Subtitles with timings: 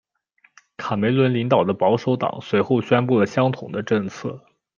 [0.77, 4.41] 卡梅伦领导的保守党随后宣布了相同的政策。